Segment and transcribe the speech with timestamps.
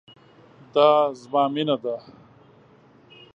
[0.73, 0.89] دا
[1.21, 1.95] زما مينه ده